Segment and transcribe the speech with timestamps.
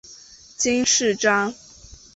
[0.57, 1.53] 金饰章。